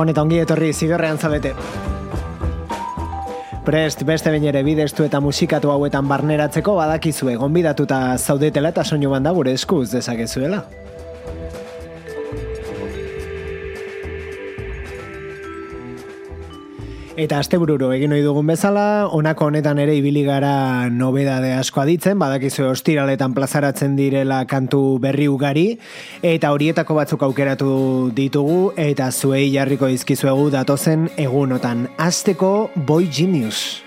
[0.00, 1.50] Gabon eta ongi etorri zigorrean zabete.
[3.66, 9.34] Prest, beste bain ere bidestu eta musikatu hauetan barneratzeko badakizue, gonbidatuta zaudetela eta soinu banda
[9.36, 10.62] gure eskuz dezakezuela.
[17.20, 18.82] Eta astebururo egin ohi dugun bezala,
[19.12, 25.66] honako honetan ere ibili gara nobedade asko aditzen, badakizu ostiraletan plazaratzen direla kantu berri ugari,
[26.24, 27.74] eta horietako batzuk aukeratu
[28.16, 31.90] ditugu, eta zuei jarriko izkizuegu datozen egunotan.
[32.08, 33.82] Azteko Boy Genius.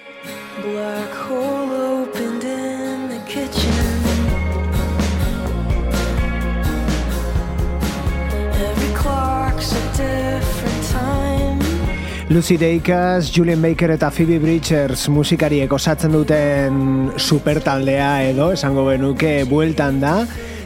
[12.33, 19.99] Lucy Dacus, Julian Baker eta Phoebe Bridgers musikariek osatzen duten supertaldea edo, esango benuke, bueltan
[20.01, 20.15] da.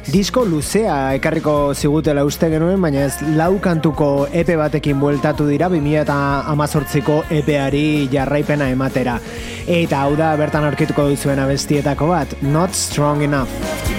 [0.08, 6.06] Disko luzea ekarriko zigutela uste genuen, baina ez lau kantuko epe batekin bueltatu dira, 2000
[6.06, 6.18] eta
[6.56, 9.20] amazortziko epeari jarraipena ematera.
[9.68, 13.97] Eta hau da bertan aurkituko duzuena bestietako bat, Not Strong Enough.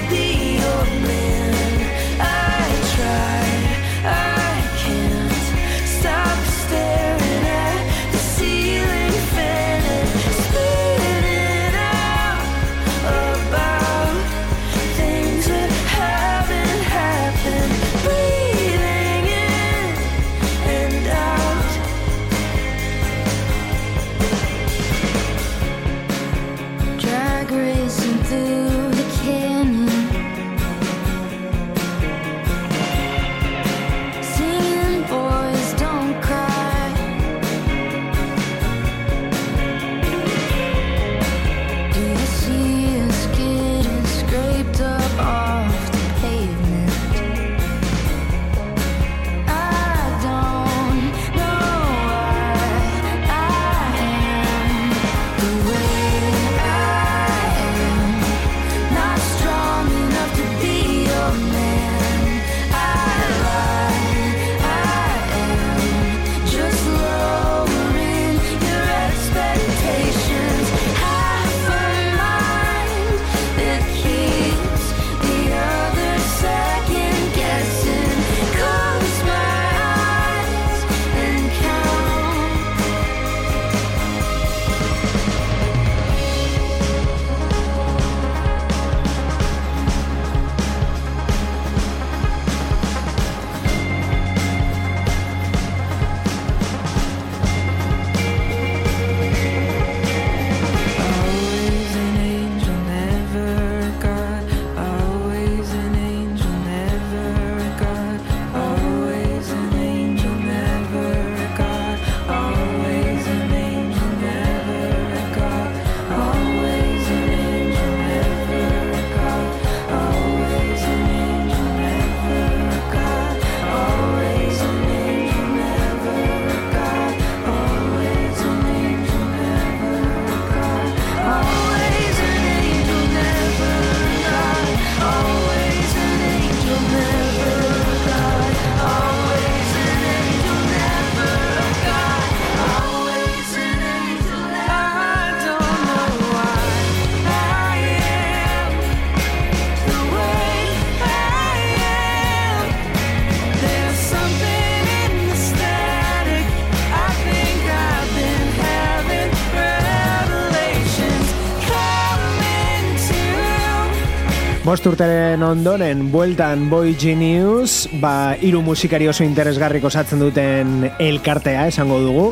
[164.69, 171.97] Bost urteren ondoren, bueltan Boy Genius, ba, iru musikari oso interesgarriko osatzen duten elkartea, esango
[172.05, 172.27] dugu.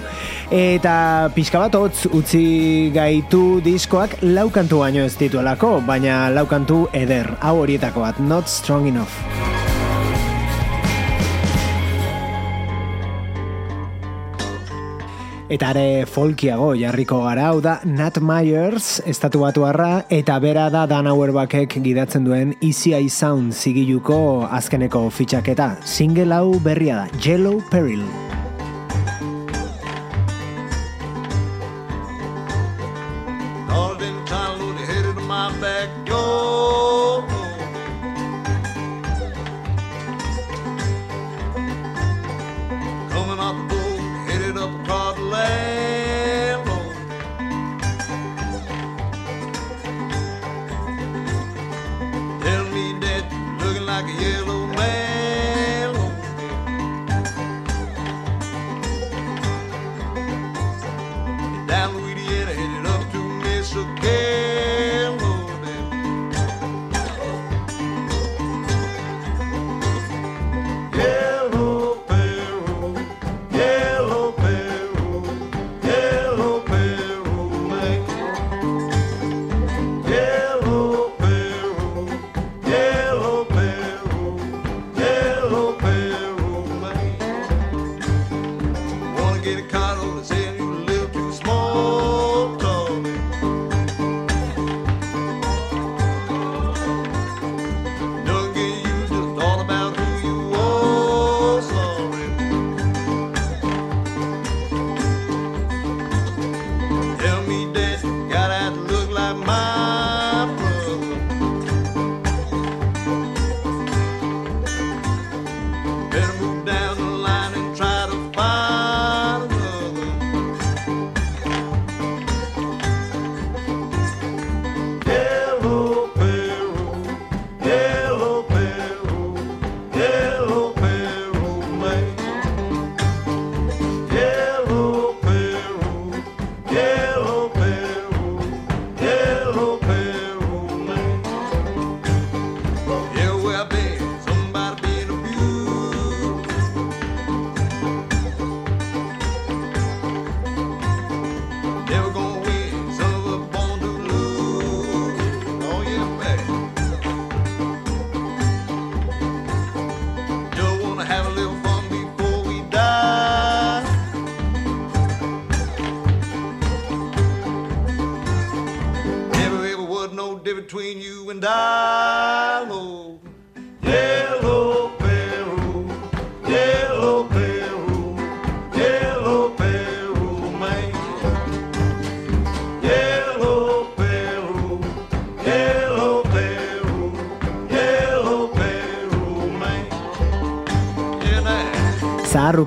[0.53, 7.56] Eta pixka bat hotz utzi gaitu diskoak laukantu baino ez dituelako, baina laukantu eder, hau
[7.65, 9.56] horietako bat, not strong enough.
[15.46, 19.62] Eta are folkiago jarriko gara, hau da Nat Myers, estatu batu
[20.10, 25.76] eta bera da Dan Auerbachek gidatzen duen Easy Eye Sound zigiluko azkeneko fitxaketa.
[25.84, 28.02] Single hau berria da, Yellow Peril.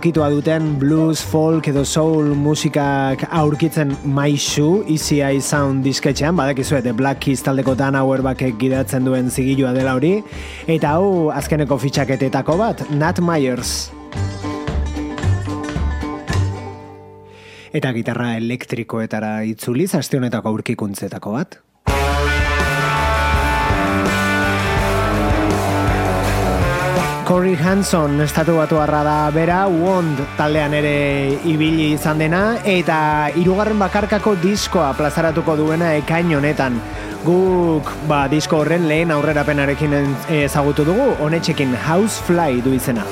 [0.09, 7.19] Ukitua duten blues, folk edo soul musikak aurkitzen maisu Eye Sound disketxean, badakizu The Black
[7.21, 10.23] Keys taldeko Dan Auerbachek gidatzen duen zigilua dela hori,
[10.65, 13.91] eta hau azkeneko fitxaketetako bat, Nat Myers.
[17.69, 21.62] Eta gitarra elektrikoetara itzuliz, aste honetako aurkikuntzetako bat.
[27.29, 34.33] Corey Hanson estatu batu da bera, Wond taldean ere ibili izan dena, eta irugarren bakarkako
[34.41, 36.81] diskoa plazaratuko duena ekain honetan.
[37.24, 39.93] Guk, ba, disko horren lehen aurrerapenarekin
[40.41, 43.05] ezagutu dugu, honetxekin Housefly du izena.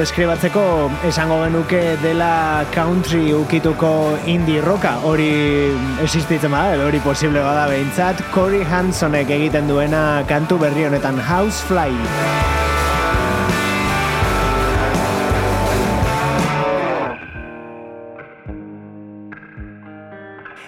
[0.00, 0.62] Deskribatzeko
[1.04, 3.90] esango genuke dela country ukituko
[4.24, 5.28] indie roka hori
[6.00, 11.92] existitzen bada, hori posible bada behintzat, Corey Hansonek egiten duena kantu berri honetan Housefly.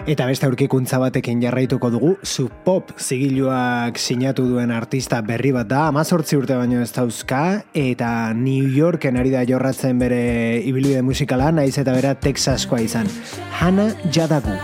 [0.02, 5.84] Eta beste aurkikuntza batekin jarraituko dugu, Sub Pop zigiluak sinatu duen artista berri bat da,
[5.92, 11.76] amazortzi urte baino ez dauzka, eta New Yorken ari da jorratzen bere ibilbide musikala, naiz
[11.78, 13.06] eta bera Texaskoa izan.
[13.60, 14.58] Hannah Jadagu.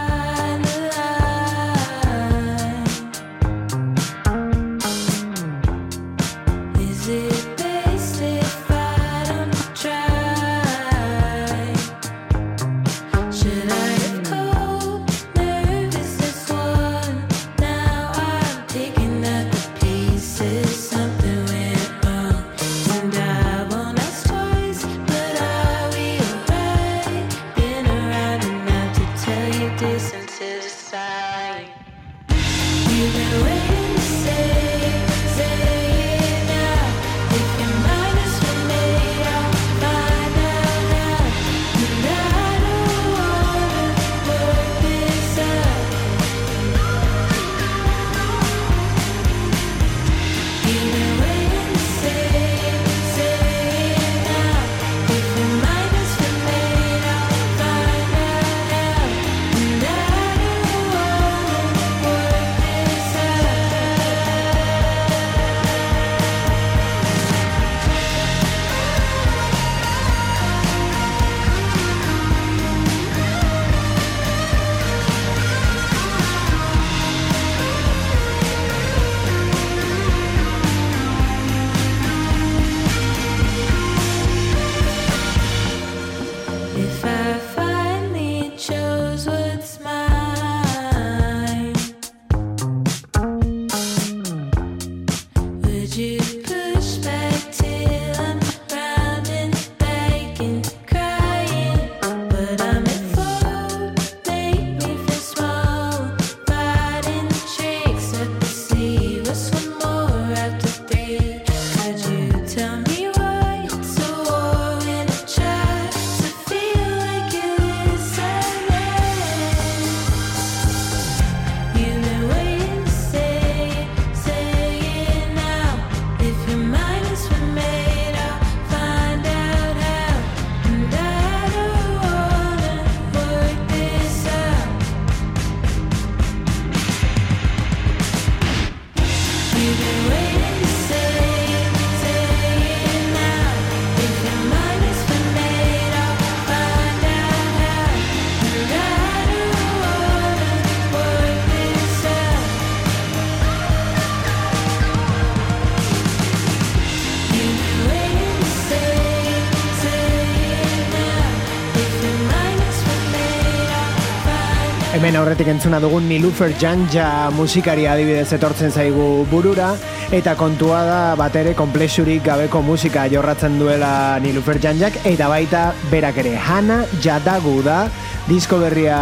[165.18, 169.72] Aurretik entzuna dugun Nilufer Janja musikari adibidez etortzen zaigu burura.
[170.14, 175.00] Eta kontua da batere komplexurik gabeko musika jorratzen duela Nilufer Janjak.
[175.08, 177.82] Eta baita berak ere Hana Jadagu da.
[178.28, 178.98] Disko berria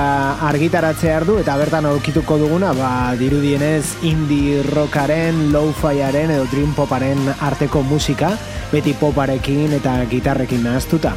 [0.48, 7.82] argitaratzea du eta bertan aurkituko duguna ba dirudienez indie rockaren, lo-fiaren edo dream poparen arteko
[7.82, 8.36] musika
[8.72, 11.16] beti poparekin eta gitarrekin nahaztuta.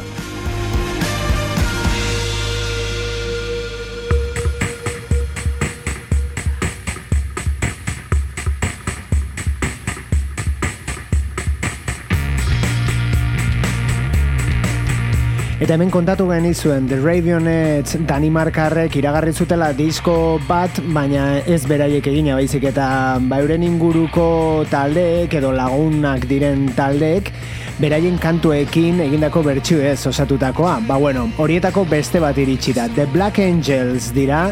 [15.70, 22.34] Eta hemen kontatu genizuen The Radionets Danimarkarrek iragarri zutela disko bat, baina ez beraiek egina
[22.34, 22.88] baizik eta
[23.30, 27.30] ba euren inguruko taldeek edo lagunak diren taldeek
[27.78, 30.80] beraien kantuekin egindako bertsuez osatutakoa.
[30.90, 32.88] Ba bueno, horietako beste bat iritsi da.
[32.98, 34.48] The Black Angels dira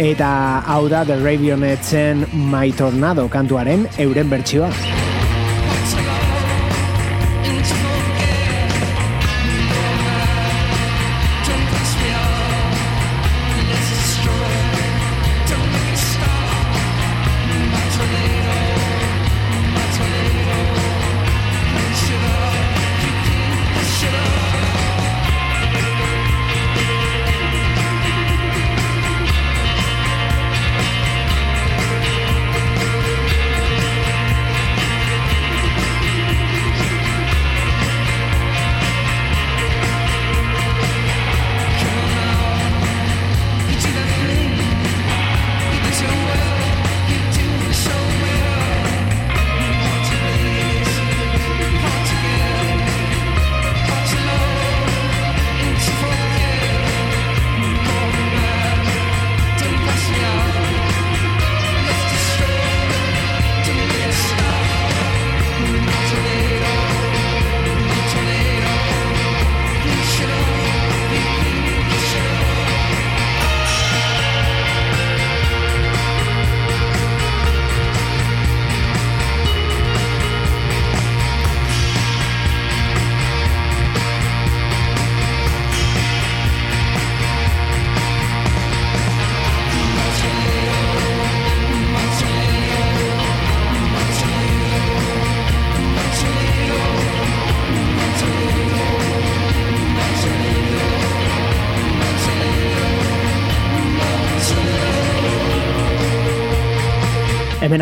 [0.00, 0.32] eta
[0.64, 4.72] hau da The Radionetsen My Tornado kantuaren euren bertsioa.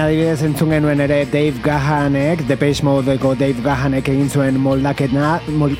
[0.00, 5.74] Hemen adibidez entzun genuen ere Dave Gahanek, Depeche Modeko Dave Gahanek egin zuen moldaketna, mol,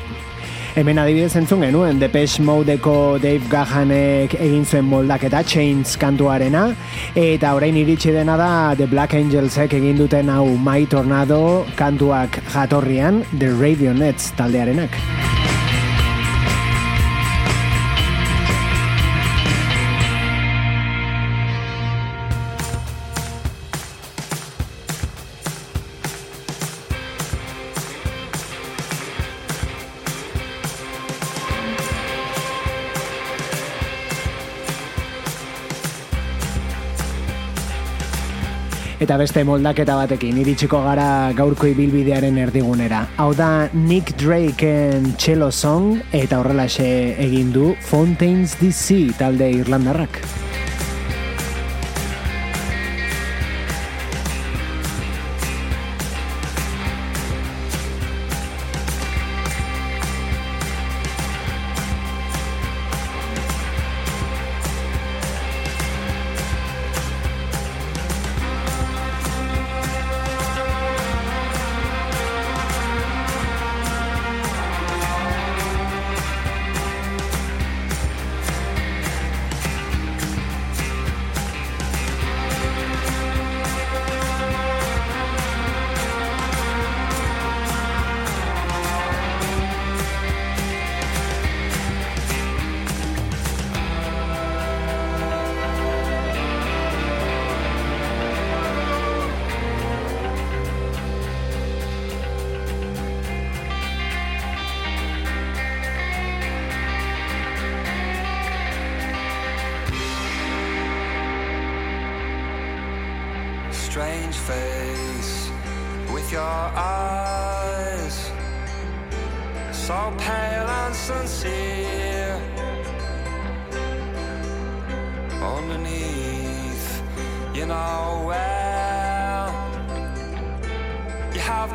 [0.77, 6.67] Hemen adibidez entzun genuen Depeche Modeko Dave Gahanek egin zuen moldaketa Chains kantuarena
[7.17, 13.23] eta orain iritsi dena da The Black Angelsek egin duten hau My Tornado kantuak jatorrian
[13.33, 15.30] The Radionets taldearenak.
[39.01, 42.99] Eta beste moldaketa batekin iritsiko gara gaurko ibilbidearen erdigunera.
[43.17, 46.85] Hau da Nick Drakeen cello song eta horrelaxe
[47.25, 50.21] egin du Fontaines DC talde Irlandarrak.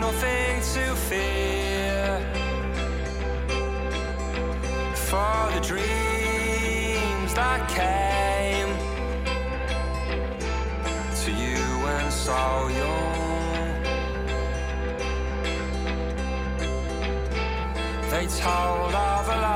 [0.07, 2.07] Nothing to fear
[4.95, 8.71] for the dreams that came
[11.23, 12.43] to you when so
[12.81, 13.83] young.
[18.11, 19.56] They told of a life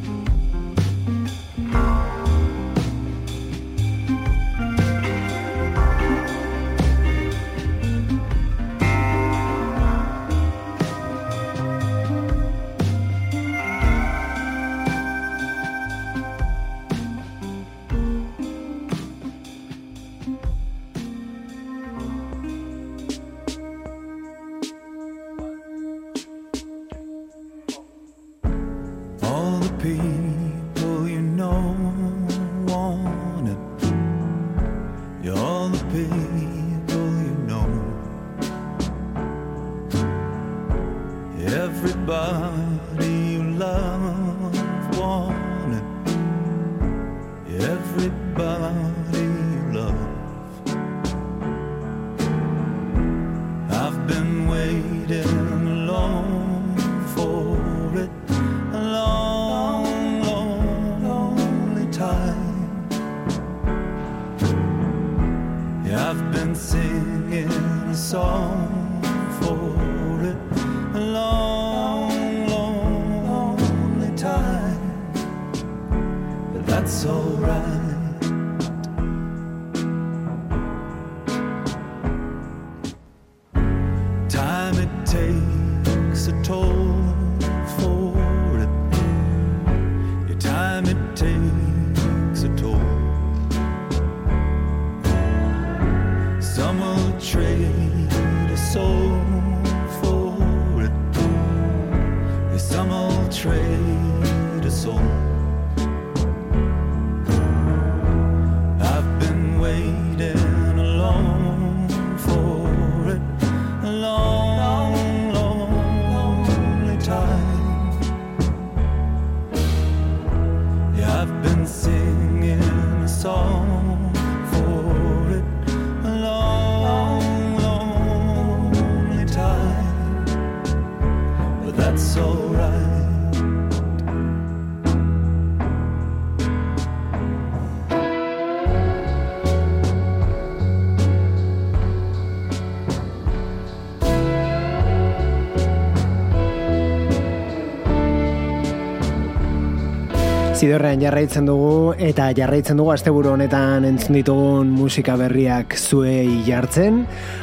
[150.61, 156.99] Zidorrean jarraitzen dugu eta jarraitzen dugu asteburu honetan entzun ditugun musika berriak zuei jartzen.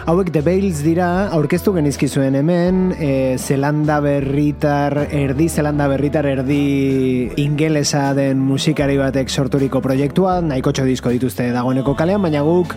[0.07, 8.13] Hauek The Bales dira, aurkeztu genizkizuen hemen, e, Zelanda berritar, erdi Zelanda berritar, erdi ingelesa
[8.15, 12.77] den musikari batek sorturiko proiektua, nahiko disko dituzte dagoeneko kalean, baina guk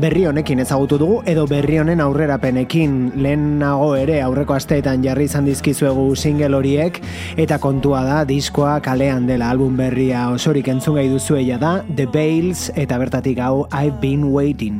[0.00, 6.16] berri honekin ezagutu dugu, edo berri honen aurrerapenekin lehenago ere aurreko asteetan jarri izan dizkizuegu
[6.16, 7.02] single horiek,
[7.36, 12.68] eta kontua da diskoa kalean dela album berria osorik entzun gai duzuela da The Bales
[12.78, 14.78] eta bertatik hau I've Been Waiting.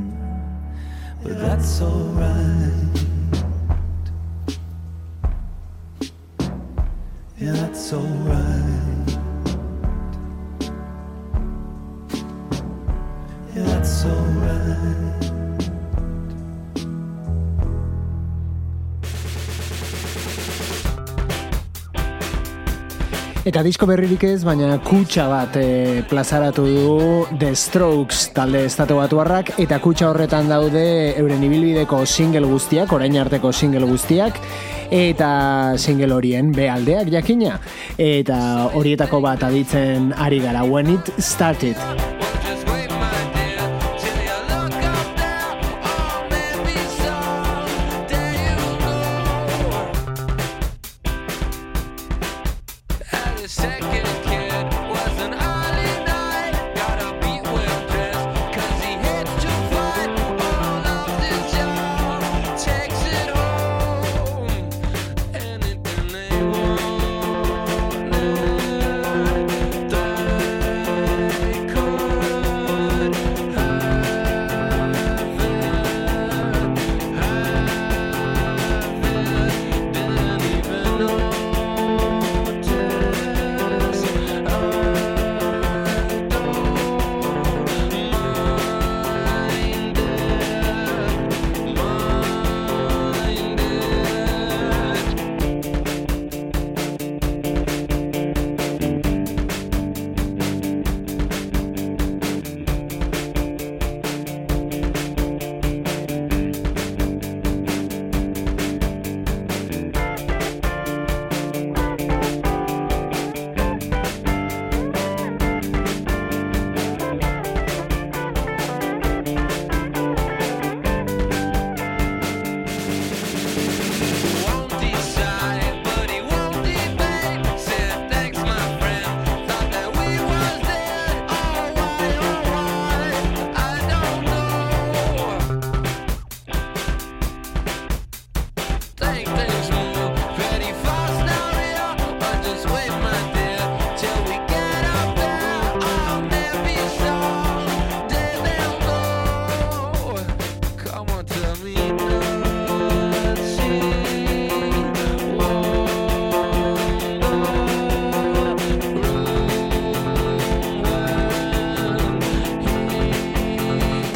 [1.23, 2.73] but that's alright.
[7.39, 9.19] Yeah, that's alright.
[13.55, 15.32] Yeah, that's alright.
[23.43, 26.93] Eta disko berririk ez, baina kutsa bat e, plazaratu du
[27.41, 30.85] The Strokes talde estatu batuarrak, eta kutsa horretan daude
[31.19, 34.39] euren ibilbideko single guztiak, orain arteko single guztiak,
[34.95, 37.59] eta single horien bealdeak jakina.
[37.99, 42.22] Eta horietako bat aditzen ari gara, When It Started.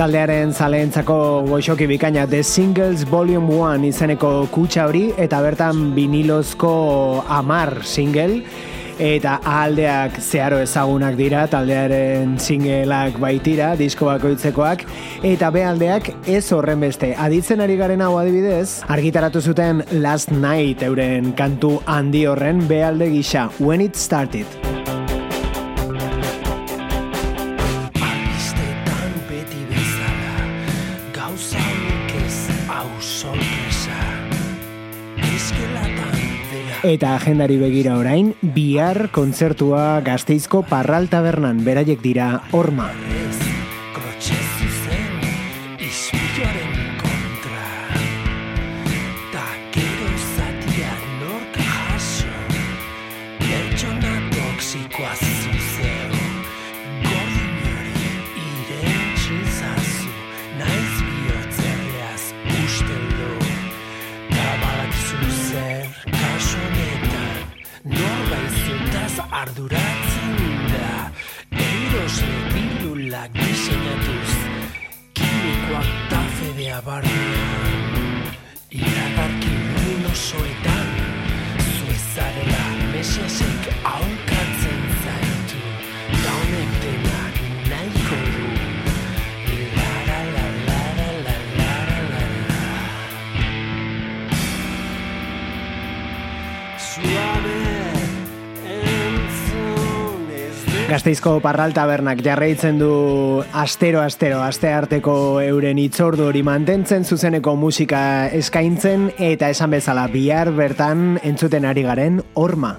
[0.06, 1.14] Taldearen zaleentzako
[1.48, 6.70] goxoki bikaina The Singles Volume 1 izeneko kutsa hori eta bertan vinilozko
[7.26, 8.36] amar single
[9.02, 14.86] eta aldeak zeharo ezagunak dira taldearen singleak baitira, disko bakoitzekoak
[15.26, 17.10] eta be aldeak ez horren beste.
[17.18, 23.10] Aditzen ari garen hau adibidez, argitaratu zuten Last Night euren kantu handi horren be alde
[23.10, 24.65] gisa, When It Started.
[36.86, 42.92] Eta agendari begira orain, bihar kontzertua gazteizko parral tabernan beraiek dira horma.
[101.06, 102.88] Gazteizko parral tabernak jarraitzen du
[103.54, 108.00] astero astero aste arteko euren itzordu hori mantentzen zuzeneko musika
[108.34, 112.74] eskaintzen eta esan bezala bihar bertan entzuten ari garen horma.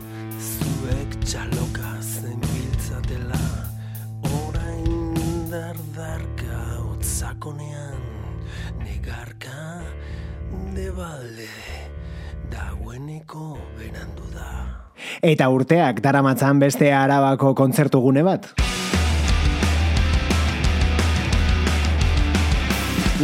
[15.21, 18.51] Eta urteak daramatzan beste arabako kontzertugune bat.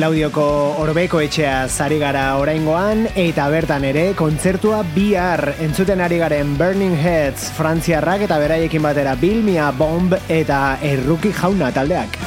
[0.01, 0.43] Laudioko
[0.81, 7.51] Orbeko etxea zari gara oraingoan eta bertan ere kontzertua bihar entzuten ari garen Burning Heads
[7.53, 12.17] frantziarrak eta beraiekin batera Bill Mia Bomb eta Erruki Jauna taldeak.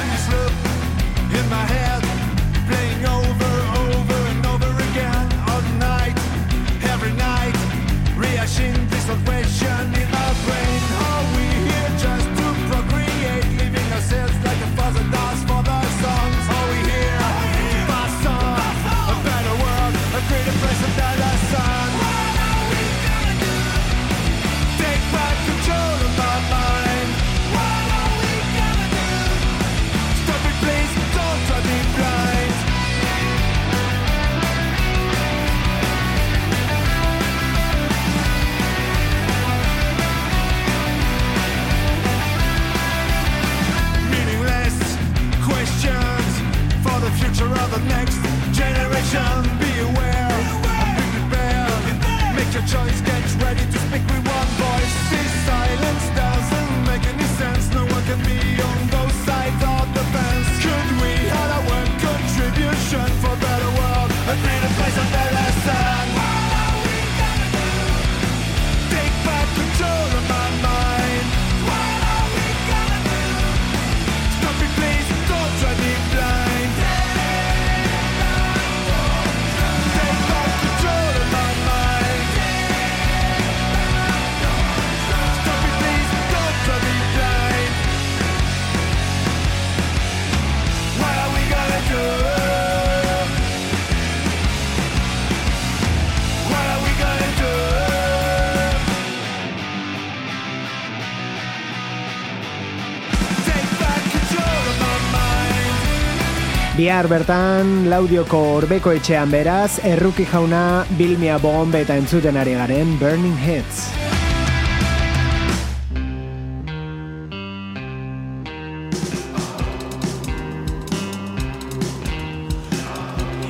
[106.77, 112.91] Bihar bertan Laudioko Orbeko etxean beraz Erruki Jauna Bill Mia Bomb eta entzuten ari garen
[112.99, 113.79] Burning Heads.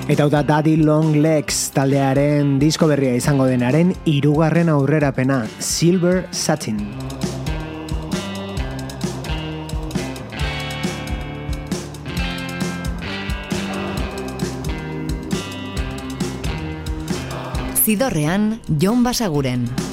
[0.08, 7.07] Eta hau da Daddy Long Legs taldearen disko berria izango denaren hirugarren aurrerapena Silver Satin.
[17.88, 19.87] Zidorrean, Jon Basaguren.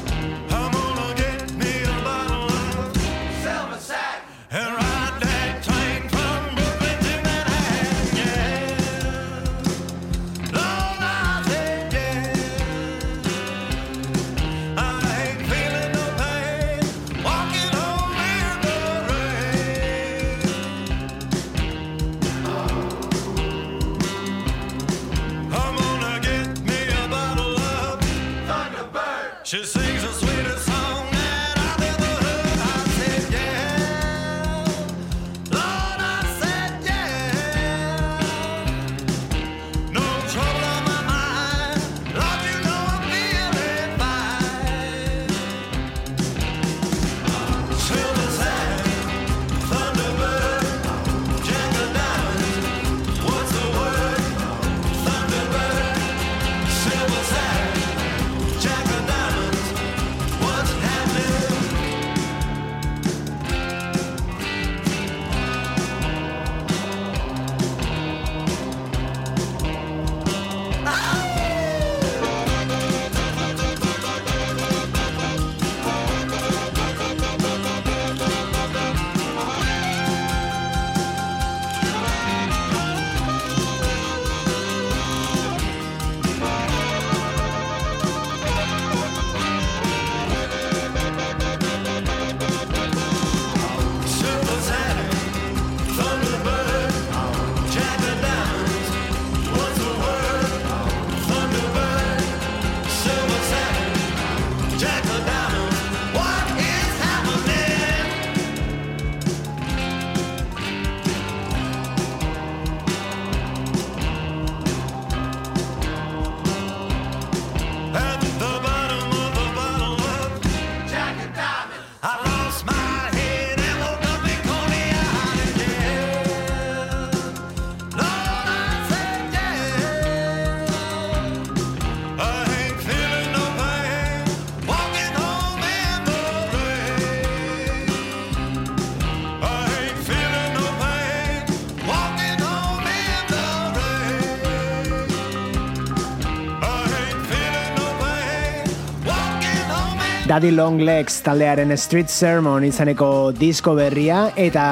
[150.35, 154.65] Daddy Long Legs taldearen Street Sermon izaneko disko berria eta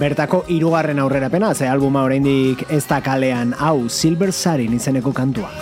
[0.00, 5.52] bertako hirugarren aurrerapena, ze albuma oraindik ez da kalean, hau Silver Sarin izeneko kantua.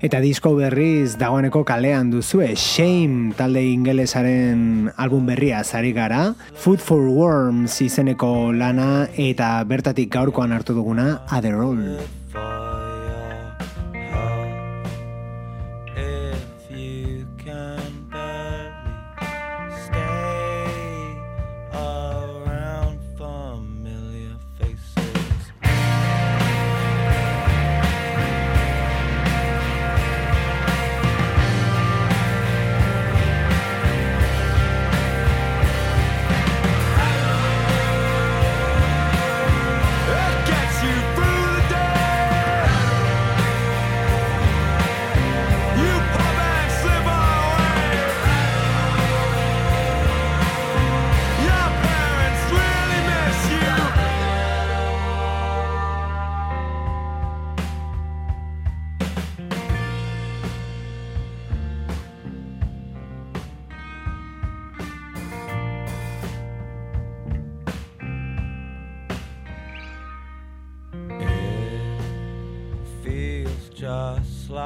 [0.00, 6.34] eta disko berriz dagoeneko kalean duzue Shame talde ingelesaren album berria zari gara.
[6.54, 12.17] Food for Worms izeneko lana eta bertatik gaurkoan hartu duguna Adderall.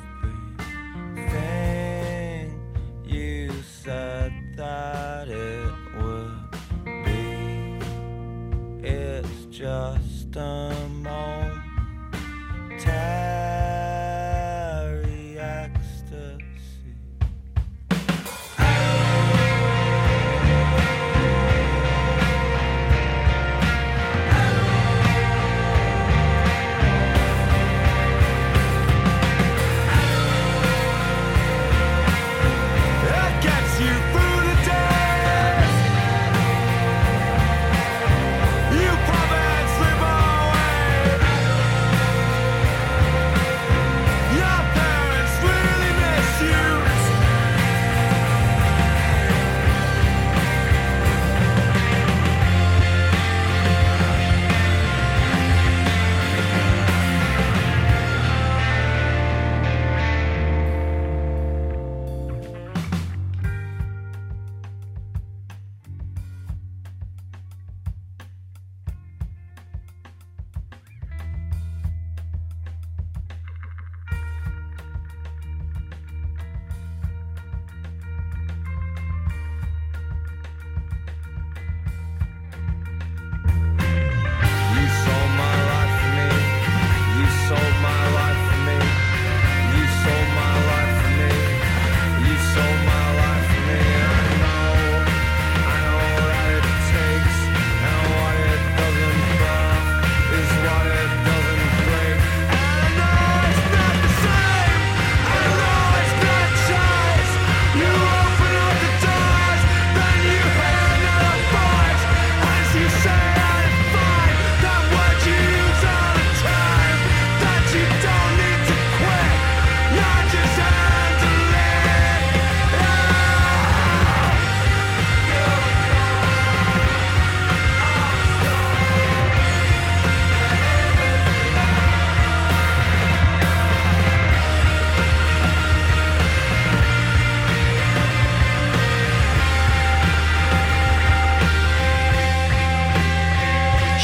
[3.05, 3.49] you
[3.83, 6.35] said that it would
[7.05, 7.79] be.
[8.85, 10.35] It's just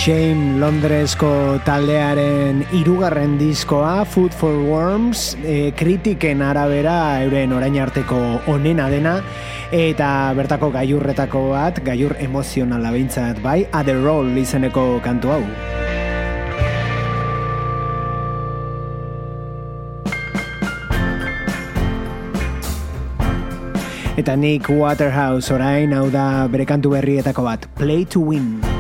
[0.08, 8.16] Shame Londresko taldearen irugarren diskoa Food for Worms e, kritiken arabera euren orain arteko
[8.48, 9.18] onena dena
[9.76, 15.42] eta bertako gailurretako bat gailur emozionala behintzat bai Other Roll izeneko kantu hau.
[24.16, 28.77] Eta Nick Waterhouse orain hau da bere kantu berrietako bat Play to Win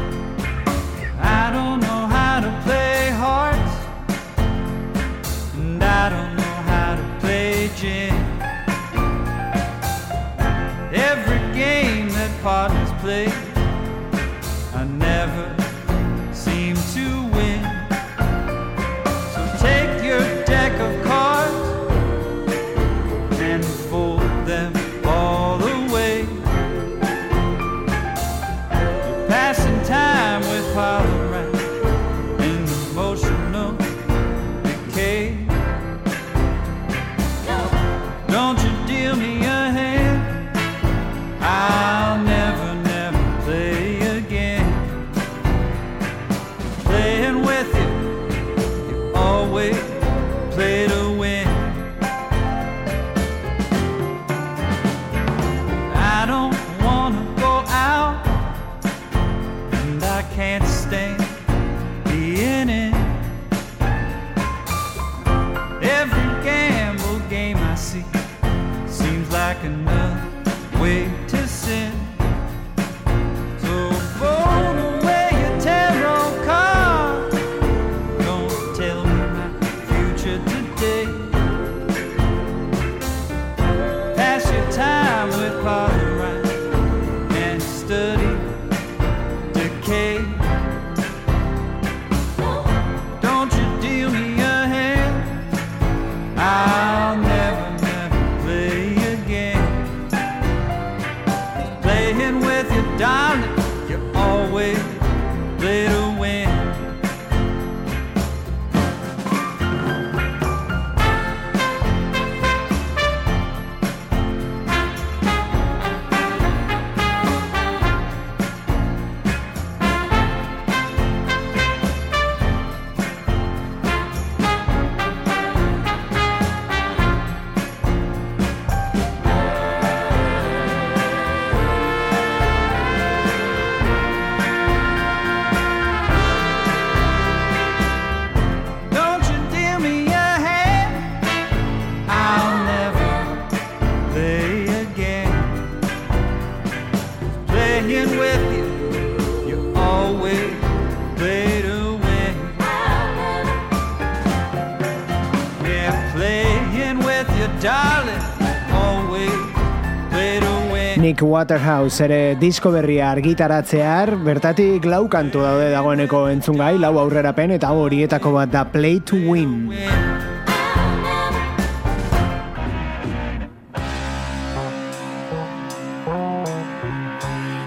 [161.17, 167.71] Nick Waterhouse ere disko berria argitaratzear, bertatik lau kantu daude dagoeneko entzungai, lau aurrerapen eta
[167.73, 169.73] horietako bat da Play to Win.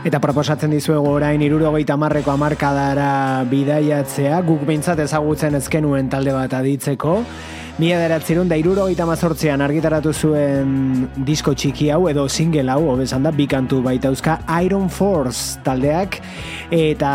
[0.06, 7.24] Eta proposatzen dizuegu orain irurogeita marreko amarkadara bidaiatzea, guk behintzat ezagutzen ezkenuen talde bat aditzeko.
[7.80, 10.72] Mila deratzerun da irurogeita mazortzean argitaratu zuen
[11.24, 14.34] disko txiki hau edo single hau, hobesan da, bikantu baitauzka
[14.66, 16.18] Iron Force taldeak.
[16.76, 17.12] Eta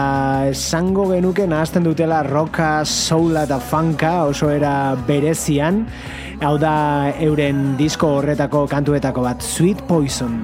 [0.50, 5.84] esango genuke nahazten dutela rocka, soula eta funka oso era berezian.
[6.42, 6.74] Hau da
[7.28, 10.42] euren disko horretako kantuetako bat Sweet Poison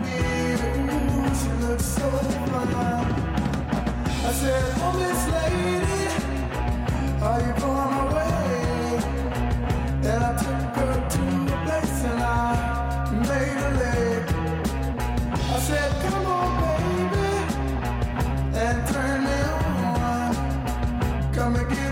[21.42, 21.91] I'ma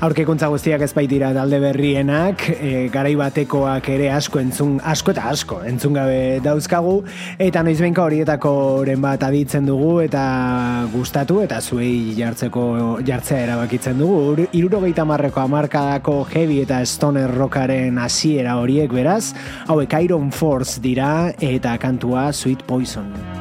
[0.00, 5.58] aurkekuntza guztiak ez baitira talde berrienak, e, garai batekoak ere asko entzun, asko eta asko
[5.68, 6.94] entzun gabe dauzkagu,
[7.36, 10.22] eta noizbenka horietakoren bat aditzen dugu eta
[10.94, 12.64] gustatu eta zuei jartzeko
[13.06, 14.46] jartzea erabakitzen dugu.
[14.56, 19.34] Irurogeita marreko amarkadako heavy eta stoner rockaren hasiera horiek beraz,
[19.68, 23.39] hauek Iron Force dira eta kantua Sweet Poison.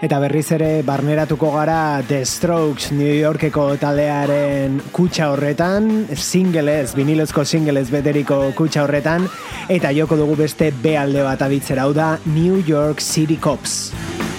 [0.00, 7.88] eta berriz ere barneratuko gara The Strokes New Yorkeko taldearen kutxa horretan, singelez, vinilozko singelez
[7.92, 9.28] beteriko kutxa horretan,
[9.68, 14.29] eta joko dugu beste B alde bat abitzera, hau da New York City Cops.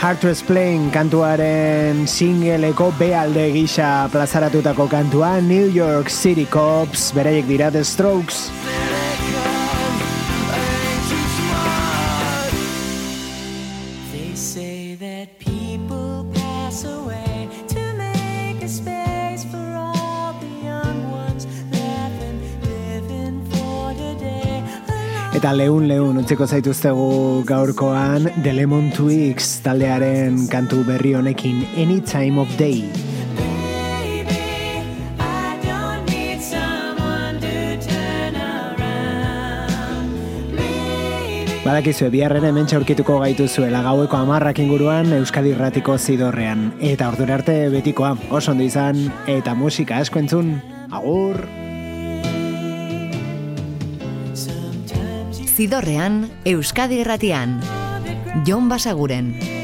[0.00, 7.68] Hard to Explain kantuaren singeleko bealde gisa plazaratutako kantua New York City Cops, bereiek dira
[7.68, 8.48] The Strokes.
[25.40, 27.04] Eta leun leun utziko zaituztegu
[27.48, 32.82] gaurkoan The Lemon Twigs taldearen kantu berri honekin Any Time of Day.
[41.64, 46.74] Badakizue, biharren hemen aurkituko gaituzuela gaueko amarrak inguruan Euskadi Irratiko zidorrean.
[46.84, 50.58] Eta ordura arte betikoa, oso ondo izan, eta musika asko entzun.
[50.92, 51.40] Agur!
[55.60, 57.60] Zidorrean, Euskadi Irratian.
[58.48, 59.59] Jon Basaguren.